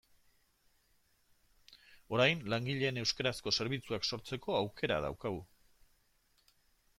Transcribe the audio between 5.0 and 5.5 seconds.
daukagu.